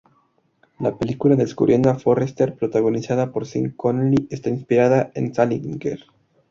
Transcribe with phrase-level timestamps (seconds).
[0.79, 6.07] La película "Descubriendo a Forrester", protagonizada por Sean Connery está inspirada en Salinger.